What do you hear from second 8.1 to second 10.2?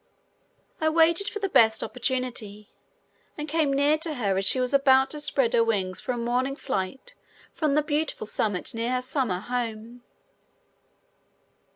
summit near her summer home.